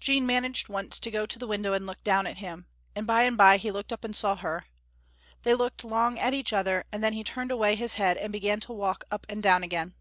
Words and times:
Jean 0.00 0.24
managed 0.24 0.70
once 0.70 0.98
to 0.98 1.10
go 1.10 1.26
to 1.26 1.38
the 1.38 1.46
window 1.46 1.74
and 1.74 1.84
look 1.86 2.02
down 2.02 2.26
at 2.26 2.38
him, 2.38 2.66
and 2.94 3.06
by 3.06 3.24
and 3.24 3.36
by 3.36 3.58
he 3.58 3.70
looked 3.70 3.92
up 3.92 4.04
and 4.04 4.16
saw 4.16 4.34
her. 4.34 4.64
They 5.42 5.52
looked 5.52 5.84
long 5.84 6.18
at 6.18 6.32
each 6.32 6.54
other, 6.54 6.86
and 6.90 7.04
then 7.04 7.12
he 7.12 7.22
turned 7.22 7.50
away 7.50 7.74
his 7.74 7.92
head 8.00 8.16
and 8.16 8.32
began 8.32 8.58
to 8.60 8.72
walk 8.72 9.04
up 9.10 9.26
and 9.28 9.42
down 9.42 9.62
again. 9.62 9.94